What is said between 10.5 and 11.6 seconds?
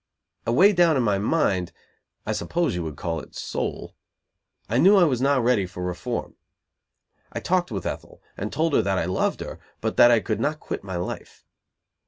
quit my life.